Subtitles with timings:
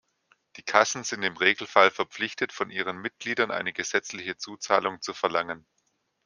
[0.55, 5.67] Die Kassen sind im Regelfall verpflichtet, von ihren Mitgliedern eine gesetzliche Zuzahlung zu verlangen.